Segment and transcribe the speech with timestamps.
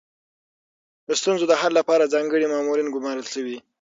[1.07, 3.57] د ستونزو د حل لپاره ځانګړي مامورین ګمارل شوي.